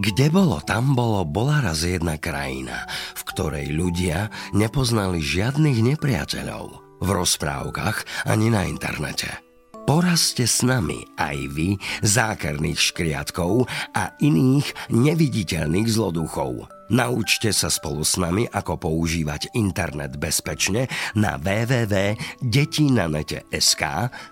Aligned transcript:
Kde 0.00 0.32
bolo, 0.32 0.64
tam 0.64 0.96
bolo, 0.96 1.28
bola 1.28 1.60
raz 1.60 1.84
jedna 1.84 2.16
krajina, 2.16 2.88
v 3.12 3.20
ktorej 3.20 3.68
ľudia 3.68 4.32
nepoznali 4.56 5.20
žiadnych 5.20 5.76
nepriateľov. 5.92 6.80
V 7.04 7.08
rozprávkach 7.08 8.24
ani 8.24 8.48
na 8.48 8.64
internete. 8.64 9.28
Porazte 9.84 10.48
s 10.48 10.64
nami 10.64 11.04
aj 11.20 11.36
vy 11.52 11.76
zákerných 12.00 12.80
škriatkov 12.80 13.68
a 13.92 14.16
iných 14.24 14.88
neviditeľných 14.88 15.92
zloduchov. 15.92 16.64
Naučte 16.88 17.52
sa 17.52 17.68
spolu 17.68 18.00
s 18.00 18.16
nami, 18.16 18.48
ako 18.48 18.80
používať 18.80 19.52
internet 19.52 20.16
bezpečne 20.16 20.88
na 21.12 21.36
www.detinanete.sk, 21.36 23.82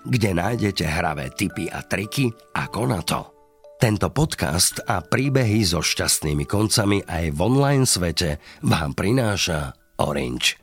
kde 0.01 0.29
nájdete 0.33 0.85
hravé 0.89 1.29
tipy 1.29 1.69
a 1.69 1.85
triky 1.85 2.33
ako 2.57 2.89
na 2.89 3.05
to. 3.05 3.38
Tento 3.79 4.11
podcast 4.11 4.83
a 4.83 4.99
príbehy 4.99 5.63
so 5.63 5.79
šťastnými 5.79 6.43
koncami 6.43 6.99
aj 6.99 7.31
v 7.31 7.39
online 7.39 7.87
svete 7.87 8.35
vám 8.59 8.91
prináša 8.91 9.71
Orange. 10.03 10.59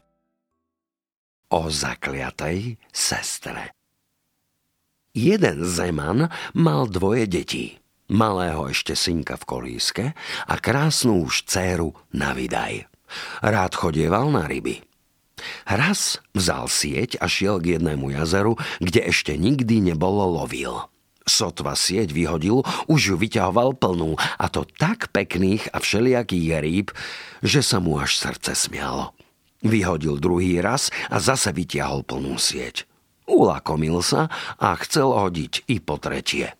O 1.48 1.72
zakliatej 1.72 2.76
sestre 2.92 3.72
Jeden 5.16 5.64
zeman 5.64 6.28
mal 6.52 6.92
dvoje 6.92 7.24
detí. 7.24 7.80
Malého 8.12 8.68
ešte 8.68 8.92
synka 8.92 9.40
v 9.40 9.48
kolíske 9.48 10.04
a 10.44 10.54
krásnu 10.60 11.24
už 11.24 11.48
dceru 11.48 11.96
na 12.12 12.36
vydaj. 12.36 12.84
Rád 13.40 13.72
chodieval 13.80 14.28
na 14.28 14.44
ryby. 14.44 14.84
Raz 15.64 16.20
vzal 16.36 16.68
sieť 16.68 17.16
a 17.16 17.32
šiel 17.32 17.64
k 17.64 17.80
jednému 17.80 18.12
jazeru, 18.12 18.60
kde 18.76 19.08
ešte 19.08 19.40
nikdy 19.40 19.80
nebolo 19.88 20.36
lovil– 20.36 20.84
Sotva 21.26 21.74
sieť 21.74 22.14
vyhodil, 22.14 22.62
už 22.86 23.00
ju 23.12 23.16
vyťahoval 23.18 23.74
plnú, 23.82 24.14
a 24.14 24.46
to 24.46 24.62
tak 24.62 25.10
pekných 25.10 25.66
a 25.74 25.82
všelijakých 25.82 26.48
rýb, 26.62 26.88
že 27.42 27.66
sa 27.66 27.82
mu 27.82 27.98
až 27.98 28.14
srdce 28.14 28.54
smialo. 28.54 29.10
Vyhodil 29.66 30.22
druhý 30.22 30.62
raz 30.62 30.94
a 31.10 31.18
zase 31.18 31.50
vyťahol 31.50 32.06
plnú 32.06 32.38
sieť. 32.38 32.86
Ulakomil 33.26 34.06
sa 34.06 34.30
a 34.62 34.78
chcel 34.78 35.10
hodiť 35.10 35.66
i 35.66 35.82
po 35.82 35.98
tretie. 35.98 36.54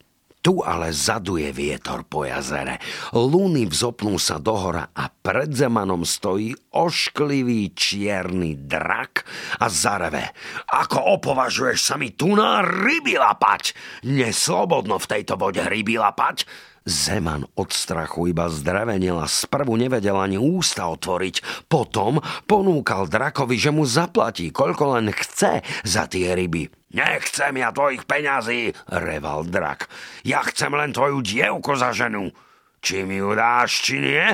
Tu 0.47 0.62
ale 0.62 0.94
zaduje 0.94 1.50
vietor 1.50 2.06
po 2.06 2.22
jazere. 2.22 2.78
Lúny 3.11 3.66
vzopnú 3.66 4.14
sa 4.14 4.39
dohora 4.39 4.94
a 4.94 5.11
pred 5.11 5.50
zemanom 5.50 6.06
stojí 6.06 6.55
ošklivý 6.70 7.75
čierny 7.75 8.55
drak 8.55 9.27
a 9.58 9.67
zareve. 9.67 10.30
Ako 10.70 11.19
opovažuješ 11.19 11.78
sa 11.83 11.98
mi 11.98 12.14
tu 12.14 12.39
na 12.39 12.62
ryby 12.62 13.19
lapať? 13.19 13.74
Neslobodno 14.06 15.02
v 15.02 15.11
tejto 15.19 15.34
vode 15.34 15.67
ryby 15.67 15.98
lapať? 15.98 16.47
Zeman 16.86 17.42
od 17.58 17.74
strachu 17.74 18.30
iba 18.30 18.46
zdrevenil 18.46 19.18
a 19.18 19.27
sprvu 19.27 19.74
nevedel 19.74 20.14
ani 20.14 20.39
ústa 20.39 20.86
otvoriť. 20.86 21.67
Potom 21.67 22.23
ponúkal 22.46 23.11
drakovi, 23.11 23.58
že 23.58 23.74
mu 23.74 23.83
zaplatí, 23.83 24.55
koľko 24.55 24.95
len 24.95 25.11
chce 25.11 25.67
za 25.83 26.06
tie 26.06 26.39
ryby. 26.39 26.70
Nechcem 26.96 27.61
ja 27.61 27.77
tvojich 27.77 28.08
peňazí, 28.08 28.73
reval 28.89 29.45
drak. 29.45 29.84
Ja 30.24 30.40
chcem 30.48 30.73
len 30.73 30.96
tvoju 30.96 31.20
dievku 31.20 31.77
za 31.77 31.92
ženu. 31.92 32.33
Či 32.80 33.05
mi 33.05 33.20
ju 33.20 33.36
dáš, 33.36 33.84
či 33.84 34.01
nie? 34.01 34.24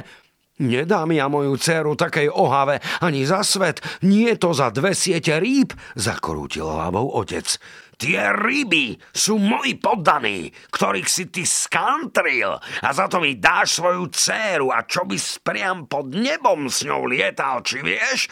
Nedám 0.62 1.10
ja 1.10 1.26
moju 1.26 1.58
dceru 1.58 1.98
takej 1.98 2.30
ohave 2.30 2.78
ani 3.02 3.26
za 3.26 3.42
svet, 3.42 3.82
nie 4.06 4.38
to 4.38 4.54
za 4.54 4.70
dve 4.70 4.94
siete 4.94 5.42
rýb, 5.42 5.74
zakrútil 5.98 6.70
hlavou 6.70 7.18
otec. 7.18 7.58
Tie 7.98 8.22
ryby 8.30 8.94
sú 9.10 9.42
moji 9.42 9.82
poddaní, 9.82 10.54
ktorých 10.70 11.08
si 11.10 11.34
ty 11.34 11.42
skantril 11.42 12.62
a 12.62 12.88
za 12.94 13.10
to 13.10 13.18
mi 13.18 13.42
dáš 13.42 13.82
svoju 13.82 14.06
dceru 14.14 14.70
a 14.70 14.86
čo 14.86 15.02
by 15.02 15.18
spriam 15.18 15.90
pod 15.90 16.14
nebom 16.14 16.70
s 16.70 16.86
ňou 16.86 17.10
lietal, 17.10 17.66
či 17.66 17.82
vieš? 17.82 18.30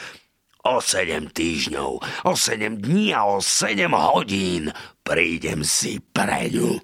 O 0.61 0.77
sedem 0.85 1.33
týždňov, 1.33 1.93
o 2.29 2.33
sedem 2.37 2.77
dní 2.77 3.17
a 3.17 3.25
o 3.25 3.41
sedem 3.41 3.97
hodín 3.97 4.69
prídem 5.01 5.65
si 5.65 6.05
pre 6.13 6.53
ňu. 6.53 6.77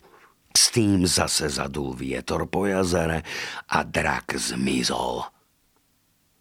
S 0.56 0.72
tým 0.72 1.04
zase 1.04 1.52
zadul 1.52 1.92
vietor 1.92 2.48
po 2.48 2.64
jazere 2.64 3.20
a 3.68 3.84
drak 3.84 4.32
zmizol. 4.40 5.28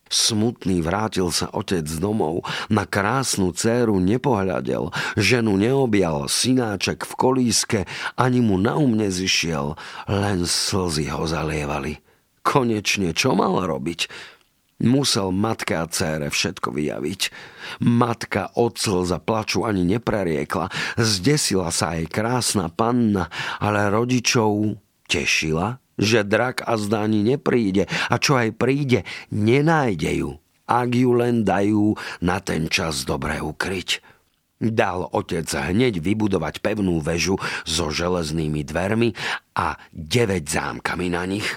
Smutný 0.07 0.79
vrátil 0.79 1.27
sa 1.33 1.51
otec 1.51 1.83
domov, 1.99 2.47
na 2.71 2.87
krásnu 2.87 3.51
dceru 3.51 3.99
nepohľadel, 3.99 4.95
ženu 5.19 5.59
neobjal, 5.59 6.31
synáček 6.31 7.03
v 7.03 7.13
kolíske, 7.19 7.79
ani 8.15 8.39
mu 8.39 8.55
na 8.55 8.79
um 8.79 8.95
nezišiel, 8.95 9.75
len 10.07 10.47
slzy 10.47 11.11
ho 11.11 11.27
zalievali. 11.27 11.99
Konečne 12.45 13.11
čo 13.11 13.35
mal 13.35 13.59
robiť? 13.65 14.07
Musel 14.83 15.31
matka 15.31 15.87
a 15.87 15.87
cére 15.87 16.27
všetko 16.27 16.75
vyjaviť. 16.75 17.21
Matka 17.79 18.51
od 18.59 18.75
slza 18.75 19.23
plaču 19.23 19.63
ani 19.63 19.87
nepreriekla, 19.87 20.67
zdesila 20.99 21.71
sa 21.71 21.95
aj 21.95 22.11
krásna 22.11 22.67
panna, 22.67 23.31
ale 23.63 23.87
rodičov 23.87 24.75
tešila, 25.07 25.79
že 25.95 26.27
drak 26.27 26.67
a 26.67 26.75
zdáni 26.75 27.23
nepríde 27.23 27.87
a 27.87 28.15
čo 28.19 28.35
aj 28.35 28.51
príde, 28.59 29.07
nenájde 29.31 30.11
ju, 30.19 30.31
ak 30.67 30.89
ju 30.91 31.11
len 31.15 31.47
dajú 31.47 31.95
na 32.19 32.43
ten 32.43 32.67
čas 32.67 33.07
dobre 33.07 33.39
ukryť. 33.39 34.03
Dal 34.59 35.07
otec 35.11 35.47
hneď 35.47 36.03
vybudovať 36.03 36.59
pevnú 36.59 36.99
väžu 36.99 37.39
so 37.63 37.91
železnými 37.91 38.63
dvermi 38.63 39.15
a 39.55 39.79
9 39.91 40.47
zámkami 40.47 41.07
na 41.11 41.23
nich. 41.27 41.47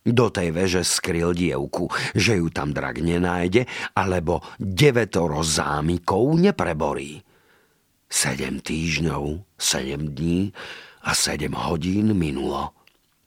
Do 0.00 0.32
tej 0.32 0.56
veže 0.56 0.80
skryl 0.80 1.36
dievku, 1.36 1.92
že 2.16 2.40
ju 2.40 2.48
tam 2.48 2.72
drak 2.72 3.04
nenájde, 3.04 3.68
alebo 3.92 4.40
devetoro 4.56 5.44
zámikov 5.44 6.40
nepreborí. 6.40 7.20
Sedem 8.08 8.64
týždňov, 8.64 9.44
sedem 9.60 10.16
dní 10.16 10.56
a 11.04 11.12
sedem 11.12 11.52
hodín 11.52 12.16
minulo. 12.16 12.72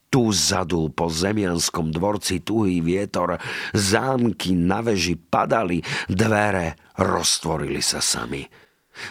Tu 0.10 0.30
zadul 0.34 0.94
po 0.94 1.10
zemianskom 1.10 1.90
dvorci 1.94 2.42
tuhý 2.42 2.82
vietor, 2.82 3.38
zámky 3.74 4.54
na 4.54 4.82
veži 4.82 5.18
padali, 5.18 5.82
dvere 6.10 6.78
roztvorili 7.02 7.82
sa 7.82 8.02
sami. 8.02 8.46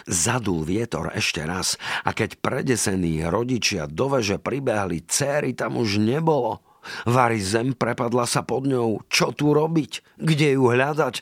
Zadul 0.07 0.63
vietor 0.63 1.11
ešte 1.11 1.43
raz 1.43 1.75
a 2.07 2.15
keď 2.15 2.39
predesení 2.39 3.23
rodičia 3.27 3.87
do 3.87 4.15
veže 4.15 4.39
pribehli, 4.39 5.03
céry 5.03 5.51
tam 5.55 5.75
už 5.75 5.99
nebolo. 5.99 6.72
Vary 7.05 7.39
zem 7.39 7.77
prepadla 7.77 8.27
sa 8.27 8.41
pod 8.43 8.65
ňou. 8.65 9.05
Čo 9.07 9.31
tu 9.35 9.53
robiť? 9.53 10.19
Kde 10.19 10.57
ju 10.57 10.71
hľadať? 10.71 11.21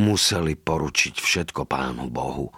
Museli 0.00 0.54
poručiť 0.54 1.18
všetko 1.18 1.66
pánu 1.66 2.08
Bohu. 2.08 2.48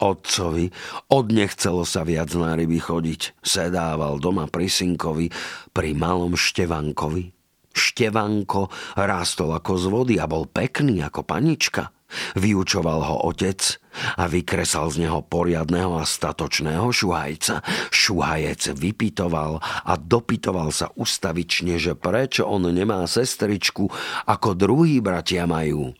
Otcovi 0.00 0.72
odnechcelo 1.12 1.84
sa 1.84 2.04
viac 2.04 2.32
na 2.36 2.56
ryby 2.56 2.80
chodiť. 2.80 3.40
Sedával 3.44 4.16
doma 4.16 4.48
pri 4.48 4.68
synkovi, 4.68 5.28
pri 5.76 5.92
malom 5.92 6.36
Števankovi. 6.36 7.36
Števanko 7.70 8.68
rástol 8.98 9.54
ako 9.54 9.72
z 9.76 9.86
vody 9.86 10.14
a 10.18 10.26
bol 10.26 10.48
pekný 10.48 11.04
ako 11.04 11.22
panička. 11.22 11.92
Vyučoval 12.34 13.00
ho 13.06 13.16
otec 13.30 13.79
a 14.16 14.24
vykresal 14.30 14.90
z 14.90 15.06
neho 15.06 15.20
poriadného 15.24 15.98
a 15.98 16.04
statočného 16.06 16.90
šuhajca. 16.90 17.62
Šuhajec 17.90 18.74
vypitoval 18.74 19.60
a 19.62 19.92
dopitoval 19.98 20.70
sa 20.70 20.90
ustavične, 20.94 21.76
že 21.76 21.98
prečo 21.98 22.46
on 22.46 22.70
nemá 22.70 23.04
sestričku, 23.04 23.90
ako 24.26 24.54
druhí 24.54 25.02
bratia 25.02 25.44
majú. 25.44 25.92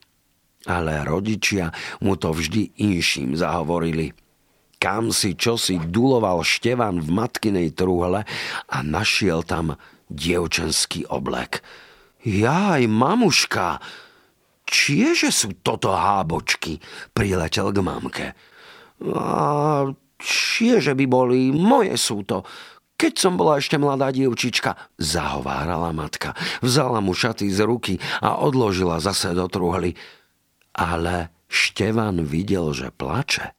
Ale 0.68 1.02
rodičia 1.08 1.72
mu 2.04 2.20
to 2.20 2.36
vždy 2.36 2.76
inším 2.76 3.32
zahovorili. 3.32 4.12
Kam 4.80 5.12
si 5.12 5.36
čosi 5.36 5.76
duloval 5.76 6.40
Števan 6.40 7.04
v 7.04 7.08
matkinej 7.12 7.76
truhle 7.76 8.24
a 8.68 8.76
našiel 8.80 9.44
tam 9.44 9.76
dievčenský 10.08 11.04
oblek. 11.08 11.60
Jaj, 12.24 12.84
mamuška, 12.84 13.80
čieže 14.70 15.34
sú 15.34 15.58
toto 15.66 15.90
hábočky? 15.90 16.78
Priletel 17.10 17.74
k 17.74 17.78
mamke. 17.82 18.26
A 19.10 19.90
čieže 20.22 20.94
by 20.94 21.04
boli, 21.10 21.50
moje 21.50 21.98
sú 21.98 22.22
to. 22.22 22.46
Keď 22.94 23.14
som 23.16 23.34
bola 23.34 23.58
ešte 23.58 23.80
mladá 23.80 24.12
dievčička, 24.14 24.76
zahovárala 25.00 25.90
matka. 25.90 26.38
Vzala 26.62 27.02
mu 27.02 27.16
šaty 27.16 27.50
z 27.50 27.66
ruky 27.66 27.94
a 28.22 28.38
odložila 28.38 29.00
zase 29.02 29.32
do 29.34 29.48
truhly. 29.48 29.96
Ale 30.76 31.32
Števan 31.50 32.22
videl, 32.22 32.70
že 32.70 32.94
plače. 32.94 33.50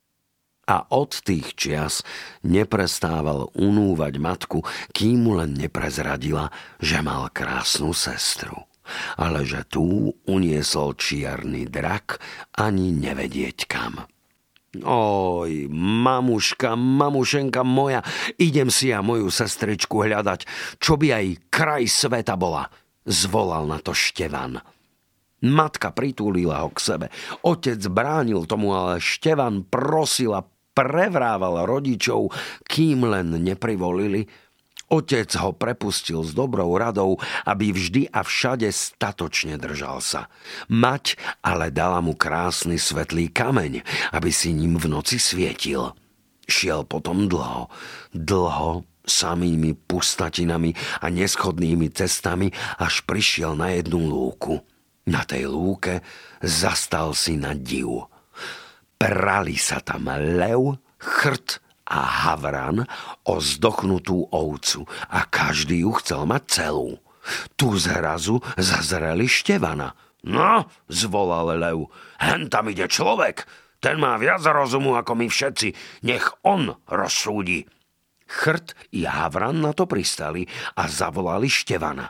A 0.72 0.88
od 0.96 1.12
tých 1.12 1.60
čias 1.60 2.08
neprestával 2.48 3.52
unúvať 3.60 4.14
matku, 4.16 4.64
kým 4.96 5.28
mu 5.28 5.36
len 5.36 5.52
neprezradila, 5.52 6.48
že 6.80 7.04
mal 7.04 7.28
krásnu 7.28 7.92
sestru. 7.92 8.71
Ale 9.18 9.44
že 9.46 9.68
tú 9.68 10.16
uniesol 10.26 10.96
čierny 10.96 11.68
drak 11.68 12.22
ani 12.58 12.96
nevedieť 12.96 13.60
kam. 13.68 14.04
Oj, 14.88 15.68
mamuška, 15.76 16.80
mamušenka 16.80 17.60
moja, 17.68 18.00
idem 18.40 18.72
si 18.72 18.88
ja 18.88 19.04
moju 19.04 19.28
sestričku 19.28 20.00
hľadať, 20.08 20.48
čo 20.80 20.96
by 20.96 21.12
aj 21.12 21.26
kraj 21.52 21.84
sveta 21.92 22.40
bola, 22.40 22.72
zvolal 23.04 23.68
na 23.68 23.84
to 23.84 23.92
Števan. 23.92 24.64
Matka 25.44 25.92
pritúlila 25.92 26.64
ho 26.64 26.72
k 26.72 26.80
sebe. 26.80 27.08
Otec 27.44 27.84
bránil 27.92 28.48
tomu, 28.48 28.72
ale 28.72 29.04
Števan 29.04 29.68
prosil 29.68 30.40
a 30.40 30.48
prevrával 30.72 31.68
rodičov, 31.68 32.32
kým 32.64 33.12
len 33.12 33.44
neprivolili, 33.44 34.24
Otec 34.92 35.32
ho 35.40 35.56
prepustil 35.56 36.20
s 36.20 36.36
dobrou 36.36 36.76
radou, 36.76 37.16
aby 37.48 37.72
vždy 37.72 38.12
a 38.12 38.28
všade 38.28 38.68
statočne 38.68 39.56
držal 39.56 40.04
sa. 40.04 40.28
Mať 40.68 41.16
ale 41.40 41.72
dala 41.72 42.04
mu 42.04 42.12
krásny 42.12 42.76
svetlý 42.76 43.32
kameň, 43.32 43.88
aby 44.12 44.30
si 44.36 44.52
ním 44.52 44.76
v 44.76 44.92
noci 44.92 45.16
svietil. 45.16 45.96
Šiel 46.44 46.84
potom 46.84 47.32
dlho, 47.32 47.72
dlho 48.12 48.84
samými 49.08 49.80
pustatinami 49.88 50.76
a 51.00 51.08
neschodnými 51.08 51.88
cestami, 51.96 52.52
až 52.76 53.08
prišiel 53.08 53.56
na 53.56 53.72
jednu 53.72 54.04
lúku. 54.04 54.60
Na 55.08 55.24
tej 55.24 55.48
lúke 55.48 56.04
zastal 56.44 57.16
si 57.16 57.40
na 57.40 57.56
div. 57.56 58.12
Prali 59.00 59.56
sa 59.56 59.80
tam 59.82 60.12
lev, 60.12 60.78
chrt 61.00 61.71
a 61.92 62.00
havran 62.24 62.88
o 63.28 63.36
zdochnutú 63.44 64.32
ovcu 64.32 64.88
a 65.12 65.28
každý 65.28 65.84
ju 65.84 65.92
chcel 66.00 66.24
mať 66.24 66.44
celú. 66.48 66.96
Tu 67.60 67.68
zrazu 67.76 68.40
zazreli 68.56 69.28
Števana. 69.28 69.92
No, 70.24 70.72
zvolal 70.88 71.60
Lev, 71.60 71.92
hen 72.24 72.48
tam 72.48 72.72
ide 72.72 72.88
človek. 72.88 73.44
Ten 73.82 74.00
má 74.00 74.16
viac 74.16 74.46
rozumu 74.46 74.96
ako 74.96 75.20
my 75.20 75.28
všetci. 75.28 75.74
Nech 76.08 76.32
on 76.48 76.72
rozsúdi. 76.88 77.68
Chrt 78.32 78.96
i 78.96 79.04
Havran 79.04 79.60
na 79.60 79.76
to 79.76 79.90
pristali 79.90 80.48
a 80.80 80.88
zavolali 80.88 81.52
Števana. 81.52 82.08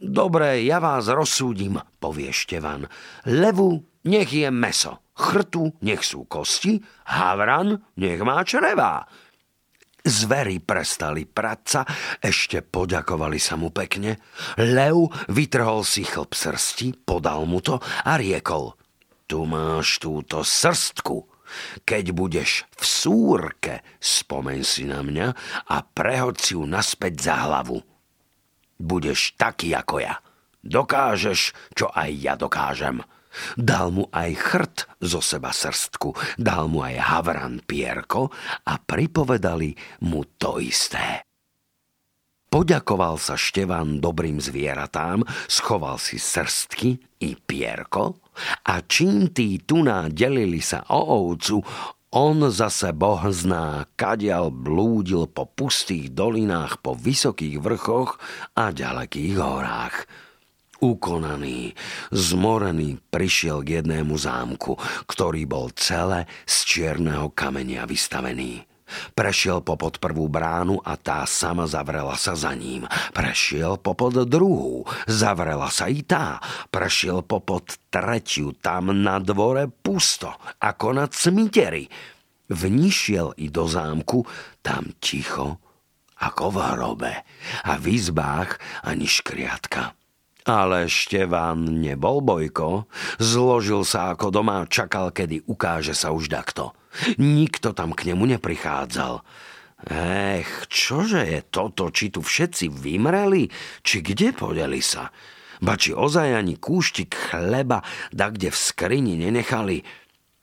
Dobre, 0.00 0.64
ja 0.64 0.80
vás 0.80 1.12
rozsúdim, 1.12 1.76
povie 2.00 2.32
Števan. 2.32 2.88
Levu 3.28 3.84
nech 4.08 4.32
je 4.32 4.48
meso, 4.48 5.04
chrtu 5.20 5.76
nech 5.84 6.00
sú 6.00 6.24
kosti, 6.24 6.80
havran 7.04 7.84
nech 8.00 8.20
má 8.24 8.40
črevá. 8.40 9.04
Zvery 10.00 10.64
prestali 10.64 11.28
praca, 11.28 11.84
ešte 12.24 12.64
poďakovali 12.64 13.36
sa 13.36 13.60
mu 13.60 13.68
pekne. 13.68 14.16
Lev 14.56 15.12
vytrhol 15.28 15.84
si 15.84 16.08
chlp 16.08 16.32
srsti, 16.32 17.04
podal 17.04 17.44
mu 17.44 17.60
to 17.60 17.76
a 17.84 18.16
riekol 18.16 18.80
Tu 19.28 19.44
máš 19.44 20.00
túto 20.00 20.40
srstku. 20.40 21.28
Keď 21.84 22.04
budeš 22.16 22.64
v 22.78 22.84
súrke, 22.86 23.74
spomeň 24.00 24.60
si 24.64 24.88
na 24.88 25.04
mňa 25.04 25.28
a 25.68 25.76
prehod 25.84 26.40
si 26.40 26.56
ju 26.56 26.64
naspäť 26.64 27.30
za 27.30 27.34
hlavu. 27.44 27.82
Budeš 28.80 29.36
taký 29.36 29.76
ako 29.76 30.00
ja. 30.00 30.16
Dokážeš, 30.64 31.52
čo 31.76 31.92
aj 31.92 32.10
ja 32.16 32.34
dokážem. 32.38 33.04
Dal 33.54 33.94
mu 33.94 34.10
aj 34.10 34.30
chrt 34.34 34.76
zo 35.02 35.22
seba 35.22 35.54
srstku, 35.54 36.14
dal 36.36 36.66
mu 36.66 36.82
aj 36.82 36.96
havran 36.98 37.62
pierko 37.62 38.30
a 38.66 38.74
pripovedali 38.78 40.02
mu 40.06 40.26
to 40.38 40.58
isté. 40.58 41.24
Poďakoval 42.50 43.14
sa 43.14 43.38
Števan 43.38 44.02
dobrým 44.02 44.42
zvieratám, 44.42 45.22
schoval 45.46 46.02
si 46.02 46.18
srstky 46.18 46.98
i 47.22 47.38
pierko 47.38 48.18
a 48.66 48.82
čím 48.82 49.30
tí 49.30 49.62
tuná 49.62 50.10
delili 50.10 50.58
sa 50.58 50.82
o 50.90 51.30
ovcu, 51.30 51.62
on 52.10 52.42
zase 52.50 52.90
boh 52.90 53.22
zná, 53.30 53.86
kadial 53.94 54.50
blúdil 54.50 55.30
po 55.30 55.46
pustých 55.46 56.10
dolinách, 56.10 56.82
po 56.82 56.98
vysokých 56.98 57.62
vrchoch 57.62 58.18
a 58.58 58.74
ďalekých 58.74 59.38
horách– 59.38 59.96
ukonaný, 60.80 61.76
zmorený 62.10 62.98
prišiel 63.12 63.62
k 63.62 63.80
jednému 63.80 64.16
zámku, 64.16 64.76
ktorý 65.06 65.44
bol 65.44 65.70
celé 65.76 66.26
z 66.48 66.56
čierneho 66.66 67.30
kamenia 67.32 67.84
vystavený. 67.84 68.66
Prešiel 69.14 69.62
popod 69.62 70.02
prvú 70.02 70.26
bránu 70.26 70.82
a 70.82 70.98
tá 70.98 71.22
sama 71.22 71.70
zavrela 71.70 72.18
sa 72.18 72.34
za 72.34 72.50
ním. 72.58 72.86
Prešiel 73.14 73.78
popod 73.78 74.26
druhú, 74.26 74.82
zavrela 75.06 75.70
sa 75.70 75.86
i 75.86 76.02
tá. 76.02 76.42
Prešiel 76.74 77.22
popod 77.22 77.78
tretiu, 77.86 78.50
tam 78.58 78.90
na 78.90 79.22
dvore 79.22 79.70
pusto, 79.70 80.34
ako 80.58 80.86
na 80.98 81.06
cmiteri. 81.06 81.86
Vnišiel 82.50 83.38
i 83.38 83.46
do 83.46 83.70
zámku, 83.70 84.26
tam 84.58 84.90
ticho, 84.98 85.62
ako 86.18 86.44
v 86.50 86.58
hrobe. 86.74 87.14
A 87.62 87.78
v 87.78 87.94
izbách 87.94 88.58
ani 88.82 89.06
škriatka. 89.06 89.99
Ale 90.48 90.88
Števan 90.88 91.84
nebol 91.84 92.24
bojko, 92.24 92.88
zložil 93.20 93.84
sa 93.84 94.16
ako 94.16 94.32
doma 94.32 94.64
a 94.64 94.70
čakal, 94.70 95.12
kedy 95.12 95.44
ukáže 95.44 95.92
sa 95.92 96.12
už 96.16 96.32
dakto. 96.32 96.72
Nikto 97.20 97.76
tam 97.76 97.92
k 97.92 98.12
nemu 98.12 98.36
neprichádzal. 98.36 99.20
Ech, 99.88 100.68
čože 100.68 101.24
je 101.24 101.40
toto, 101.48 101.88
či 101.88 102.12
tu 102.12 102.20
všetci 102.20 102.68
vymreli, 102.68 103.48
či 103.80 104.04
kde 104.04 104.36
podeli 104.36 104.84
sa? 104.84 105.08
Ba 105.60 105.76
či 105.76 105.92
ozaj 105.92 106.36
ani 106.36 106.56
kúštik 106.56 107.12
chleba, 107.12 107.84
da 108.12 108.32
kde 108.32 108.52
v 108.52 108.56
skrini 108.56 109.16
nenechali? 109.20 109.84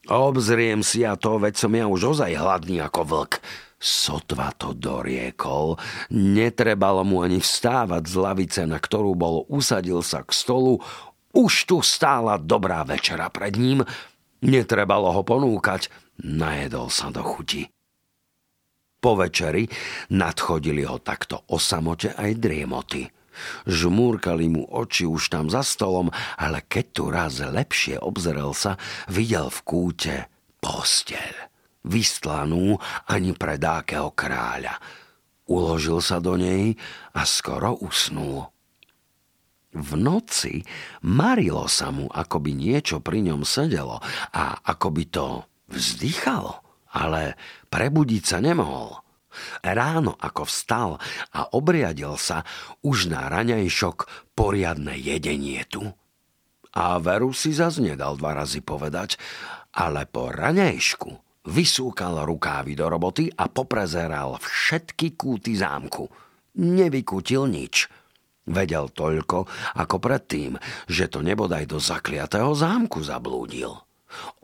Obzriem 0.08 0.80
si 0.80 1.04
a 1.04 1.18
to, 1.18 1.42
veď 1.42 1.54
som 1.54 1.74
ja 1.74 1.84
už 1.90 2.16
ozaj 2.16 2.32
hladný 2.38 2.80
ako 2.82 3.02
vlk. 3.04 3.32
Sotva 3.78 4.50
to 4.58 4.74
doriekol, 4.74 5.78
netrebalo 6.10 7.06
mu 7.06 7.22
ani 7.22 7.38
vstávať 7.38 8.02
z 8.10 8.14
lavice, 8.18 8.62
na 8.66 8.82
ktorú 8.82 9.14
bol 9.14 9.46
usadil 9.46 10.02
sa 10.02 10.26
k 10.26 10.34
stolu, 10.34 10.82
už 11.30 11.70
tu 11.70 11.78
stála 11.78 12.42
dobrá 12.42 12.82
večera 12.82 13.30
pred 13.30 13.54
ním, 13.54 13.86
netrebalo 14.42 15.14
ho 15.14 15.22
ponúkať, 15.22 15.94
najedol 16.18 16.90
sa 16.90 17.14
do 17.14 17.22
chuti. 17.22 17.70
Po 18.98 19.14
večeri 19.14 19.70
nadchodili 20.10 20.82
ho 20.82 20.98
takto 20.98 21.46
o 21.54 21.62
samote 21.62 22.18
aj 22.18 22.34
driemoty. 22.34 23.06
Žmúrkali 23.70 24.50
mu 24.50 24.66
oči 24.66 25.06
už 25.06 25.30
tam 25.30 25.46
za 25.46 25.62
stolom, 25.62 26.10
ale 26.34 26.66
keď 26.66 26.84
tu 26.90 27.06
raz 27.06 27.38
lepšie 27.38 28.02
obzrel 28.02 28.50
sa, 28.58 28.74
videl 29.06 29.46
v 29.54 29.60
kúte 29.62 30.14
posteľ 30.58 31.47
vystlanú 31.88 32.76
ani 33.08 33.32
pre 33.32 33.56
dákeho 33.56 34.12
kráľa. 34.12 34.76
Uložil 35.48 36.04
sa 36.04 36.20
do 36.20 36.36
nej 36.36 36.76
a 37.16 37.24
skoro 37.24 37.80
usnul. 37.80 38.52
V 39.72 39.90
noci 39.96 40.64
marilo 41.04 41.64
sa 41.68 41.88
mu, 41.88 42.08
ako 42.08 42.36
by 42.40 42.52
niečo 42.52 43.00
pri 43.00 43.24
ňom 43.24 43.48
sedelo 43.48 44.00
a 44.32 44.60
ako 44.64 44.88
by 44.92 45.04
to 45.08 45.26
vzdychalo, 45.68 46.60
ale 46.92 47.36
prebudiť 47.68 48.24
sa 48.24 48.38
nemohol. 48.40 49.00
Ráno, 49.60 50.16
ako 50.18 50.48
vstal 50.48 50.90
a 51.36 51.40
obriadil 51.52 52.16
sa, 52.16 52.42
už 52.80 53.12
na 53.12 53.28
raňajšok 53.28 54.32
poriadne 54.32 54.96
jedenie 54.96 55.62
tu. 55.68 55.84
A 56.72 56.96
veru 57.00 57.32
si 57.36 57.52
zas 57.52 57.76
nedal 57.80 58.16
dva 58.16 58.36
razy 58.36 58.64
povedať, 58.64 59.20
ale 59.72 60.08
po 60.08 60.32
raňajšku 60.32 61.27
Vysúkal 61.48 62.28
rukávy 62.28 62.76
do 62.76 62.92
roboty 62.92 63.32
a 63.32 63.48
poprezeral 63.48 64.36
všetky 64.36 65.16
kúty 65.16 65.56
zámku. 65.56 66.04
Nevykutil 66.60 67.48
nič. 67.48 67.88
Vedel 68.48 68.92
toľko, 68.92 69.48
ako 69.80 69.96
predtým, 69.96 70.60
že 70.88 71.08
to 71.08 71.24
nebodaj 71.24 71.64
do 71.64 71.80
zakliatého 71.80 72.52
zámku 72.52 73.00
zablúdil. 73.00 73.72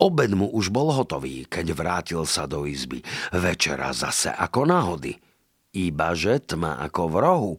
Obed 0.01 0.33
mu 0.33 0.49
už 0.49 0.69
bol 0.73 0.93
hotový, 0.93 1.45
keď 1.45 1.65
vrátil 1.73 2.21
sa 2.25 2.49
do 2.49 2.65
izby. 2.65 3.01
Večera 3.33 3.93
zase 3.93 4.33
ako 4.33 4.65
náhody. 4.65 5.17
Ibaže 5.77 6.41
tma 6.53 6.81
ako 6.85 7.01
v 7.09 7.15
rohu. 7.21 7.53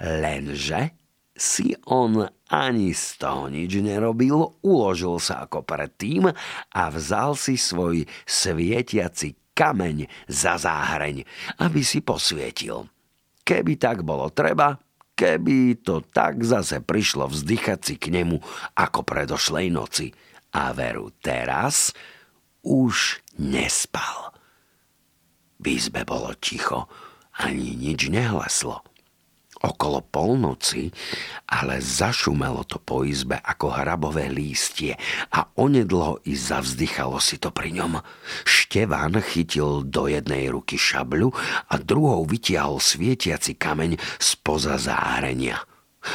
Lenže 0.00 0.96
si 1.36 1.76
on 1.84 2.24
ani 2.48 2.96
z 2.96 3.20
toho 3.20 3.52
nič 3.52 3.76
nerobil, 3.84 4.56
uložil 4.64 5.20
sa 5.20 5.44
ako 5.44 5.62
predtým 5.62 6.32
a 6.72 6.82
vzal 6.88 7.36
si 7.36 7.60
svoj 7.60 8.08
svietiaci 8.24 9.52
kameň 9.52 10.08
za 10.26 10.56
záhreň, 10.56 11.22
aby 11.60 11.80
si 11.84 12.00
posvietil. 12.00 12.88
keby 13.46 13.78
tak 13.78 14.02
bolo 14.02 14.26
treba, 14.34 14.74
keby 15.14 15.80
to 15.86 16.02
tak 16.02 16.42
zase 16.42 16.82
prišlo 16.82 17.30
vzdychať 17.30 17.78
si 17.78 17.94
k 17.94 18.10
nemu 18.10 18.42
ako 18.74 19.06
predošlej 19.06 19.70
noci. 19.70 20.10
A 20.56 20.72
veru 20.72 21.12
teraz 21.20 21.92
už 22.64 23.20
nespal. 23.36 24.32
V 25.60 25.64
izbe 25.76 26.02
bolo 26.08 26.32
ticho, 26.36 26.88
ani 27.36 27.76
nič 27.76 28.08
nehleslo 28.08 28.95
okolo 29.64 30.04
polnoci, 30.04 30.92
ale 31.48 31.80
zašumelo 31.80 32.68
to 32.68 32.76
po 32.76 33.06
izbe 33.06 33.40
ako 33.40 33.72
hrabové 33.72 34.28
lístie 34.28 34.98
a 35.32 35.48
onedlo 35.56 36.20
i 36.28 36.36
zavzdychalo 36.36 37.16
si 37.22 37.40
to 37.40 37.48
pri 37.48 37.72
ňom. 37.72 38.02
Števan 38.44 39.16
chytil 39.24 39.86
do 39.86 40.10
jednej 40.10 40.52
ruky 40.52 40.76
šabľu 40.76 41.32
a 41.72 41.74
druhou 41.80 42.28
vytiahol 42.28 42.82
svietiaci 42.82 43.56
kameň 43.56 43.96
spoza 44.20 44.76
zárenia. 44.76 45.64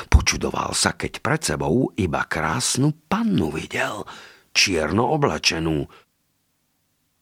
Počudoval 0.08 0.72
sa, 0.72 0.96
keď 0.96 1.20
pred 1.20 1.42
sebou 1.44 1.92
iba 2.00 2.24
krásnu 2.24 2.96
pannu 3.12 3.52
videl, 3.52 4.08
čierno 4.56 5.12
oblečenú. 5.12 5.88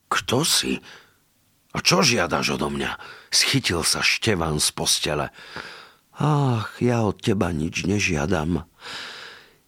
Kto 0.09 0.41
si? 0.45 0.77
A 1.73 1.77
čo 1.85 2.01
žiadaš 2.01 2.57
odo 2.57 2.69
mňa? 2.73 2.97
Schytil 3.29 3.85
sa 3.85 4.01
Števan 4.01 4.57
z 4.57 4.69
postele. 4.73 5.29
Ach, 6.19 6.75
ja 6.83 7.07
od 7.07 7.23
teba 7.23 7.55
nič 7.55 7.87
nežiadam. 7.87 8.67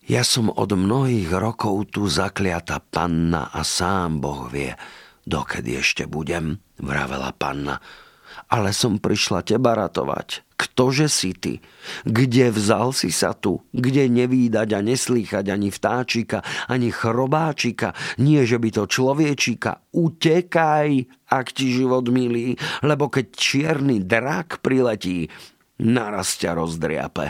Ja 0.03 0.27
som 0.27 0.51
od 0.51 0.75
mnohých 0.75 1.31
rokov 1.31 1.95
tu 1.95 2.11
zakliata 2.11 2.83
panna 2.83 3.47
a 3.55 3.63
sám 3.63 4.19
Boh 4.19 4.51
vie, 4.51 4.75
dokedy 5.23 5.79
ešte 5.79 6.11
budem, 6.11 6.59
vravela 6.75 7.31
panna. 7.31 7.79
Ale 8.51 8.75
som 8.75 8.99
prišla 8.99 9.47
teba 9.47 9.79
ratovať. 9.79 10.43
Ktože 10.59 11.07
si 11.07 11.31
ty? 11.31 11.63
Kde 12.03 12.51
vzal 12.51 12.91
si 12.91 13.15
sa 13.15 13.31
tu? 13.31 13.63
Kde 13.71 14.11
nevídať 14.11 14.75
a 14.75 14.79
neslýchať 14.83 15.47
ani 15.47 15.71
vtáčika, 15.71 16.43
ani 16.67 16.91
chrobáčika, 16.91 17.95
nie 18.19 18.43
že 18.43 18.59
by 18.59 18.69
to 18.75 18.83
človečika. 18.91 19.87
Utekaj, 19.95 21.07
ak 21.31 21.47
ti 21.55 21.71
život 21.71 22.11
milí, 22.11 22.59
lebo 22.83 23.07
keď 23.07 23.25
čierny 23.31 24.03
drak 24.03 24.59
priletí, 24.59 25.31
naraz 25.81 26.37
ťa 26.37 26.55
rozdriape. 26.55 27.27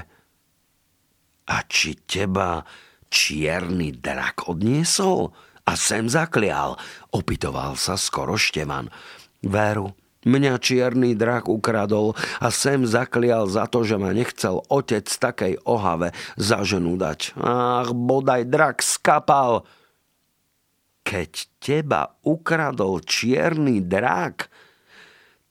A 1.47 1.57
či 1.67 1.97
teba 2.03 2.63
čierny 3.11 3.95
drak 3.95 4.47
odniesol 4.47 5.35
a 5.67 5.71
sem 5.75 6.07
zaklial, 6.07 6.79
opitoval 7.11 7.75
sa 7.75 7.99
skoro 7.99 8.39
Števan. 8.39 8.87
Veru, 9.41 9.91
mňa 10.23 10.61
čierny 10.61 11.17
drak 11.17 11.49
ukradol 11.51 12.13
a 12.39 12.47
sem 12.53 12.85
zaklial 12.87 13.49
za 13.49 13.65
to, 13.67 13.83
že 13.83 13.97
ma 13.97 14.13
nechcel 14.15 14.63
otec 14.69 15.07
takej 15.07 15.59
ohave 15.65 16.15
za 16.37 16.61
ženu 16.63 16.95
dať. 16.95 17.35
Ach, 17.41 17.91
bodaj 17.91 18.47
drak 18.47 18.79
skapal. 18.85 19.65
Keď 21.01 21.31
teba 21.57 22.15
ukradol 22.21 23.01
čierny 23.01 23.81
drak, 23.81 24.47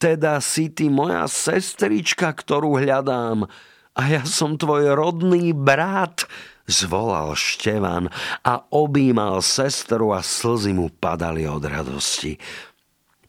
teda 0.01 0.41
si 0.41 0.73
ty 0.73 0.89
moja 0.89 1.29
sestrička, 1.29 2.33
ktorú 2.33 2.81
hľadám. 2.81 3.45
A 3.93 4.01
ja 4.09 4.25
som 4.25 4.57
tvoj 4.57 4.97
rodný 4.97 5.53
brat, 5.53 6.25
zvolal 6.65 7.37
Števan 7.37 8.09
a 8.41 8.65
objímal 8.73 9.45
sestru 9.45 10.17
a 10.17 10.25
slzy 10.25 10.73
mu 10.73 10.89
padali 10.89 11.45
od 11.45 11.61
radosti. 11.61 12.41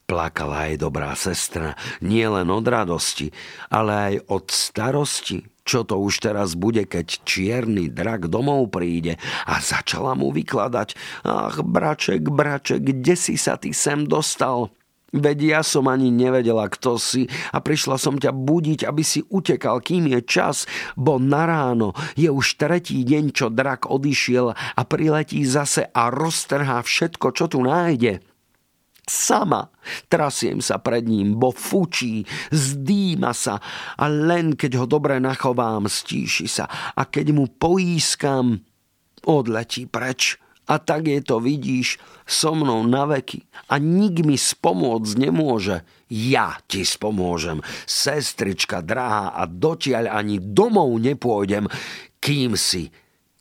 Plakala 0.08 0.72
aj 0.72 0.74
dobrá 0.80 1.12
sestra, 1.12 1.76
nie 2.00 2.24
len 2.24 2.48
od 2.48 2.64
radosti, 2.64 3.34
ale 3.68 3.92
aj 3.92 4.14
od 4.32 4.44
starosti, 4.48 5.38
čo 5.62 5.86
to 5.86 5.98
už 5.98 6.24
teraz 6.24 6.58
bude, 6.58 6.88
keď 6.88 7.22
čierny 7.22 7.86
drak 7.86 8.26
domov 8.26 8.72
príde 8.72 9.18
a 9.46 9.62
začala 9.62 10.16
mu 10.18 10.34
vykladať. 10.34 10.88
Ach, 11.26 11.56
braček, 11.62 12.26
braček, 12.26 12.82
kde 12.82 13.14
si 13.14 13.34
sa 13.38 13.54
ty 13.60 13.70
sem 13.70 14.04
dostal? 14.08 14.74
Veď 15.12 15.38
ja 15.44 15.60
som 15.60 15.92
ani 15.92 16.08
nevedela, 16.08 16.64
kto 16.72 16.96
si 16.96 17.28
a 17.52 17.60
prišla 17.60 18.00
som 18.00 18.16
ťa 18.16 18.32
budiť, 18.32 18.88
aby 18.88 19.04
si 19.04 19.20
utekal, 19.28 19.84
kým 19.84 20.08
je 20.08 20.24
čas, 20.24 20.64
bo 20.96 21.20
na 21.20 21.44
ráno 21.44 21.92
je 22.16 22.32
už 22.32 22.56
tretí 22.56 23.04
deň, 23.04 23.24
čo 23.36 23.52
drak 23.52 23.92
odišiel 23.92 24.56
a 24.56 24.82
priletí 24.88 25.44
zase 25.44 25.84
a 25.92 26.08
roztrhá 26.08 26.80
všetko, 26.80 27.26
čo 27.36 27.44
tu 27.44 27.60
nájde. 27.60 28.24
Sama 29.04 29.68
trasiem 30.08 30.64
sa 30.64 30.80
pred 30.80 31.04
ním, 31.04 31.36
bo 31.36 31.52
fučí, 31.52 32.24
zdýma 32.48 33.36
sa 33.36 33.60
a 34.00 34.08
len 34.08 34.56
keď 34.56 34.80
ho 34.80 34.86
dobre 34.88 35.20
nachovám, 35.20 35.92
stíši 35.92 36.48
sa 36.48 36.64
a 36.96 37.04
keď 37.04 37.36
mu 37.36 37.52
poískam, 37.52 38.64
odletí 39.28 39.84
preč. 39.90 40.40
A 40.72 40.80
tak 40.80 41.04
je 41.04 41.20
to, 41.20 41.36
vidíš, 41.36 42.00
so 42.24 42.56
mnou 42.56 42.80
na 42.88 43.04
veky. 43.04 43.44
A 43.68 43.76
nik 43.76 44.24
mi 44.24 44.40
spomôcť 44.40 45.12
nemôže. 45.20 45.84
Ja 46.08 46.56
ti 46.64 46.88
spomôžem, 46.88 47.60
sestrička 47.84 48.80
drahá, 48.80 49.36
a 49.36 49.44
dotiaľ 49.44 50.08
ani 50.08 50.40
domov 50.40 50.96
nepôjdem, 50.96 51.68
kým 52.24 52.56
si 52.56 52.88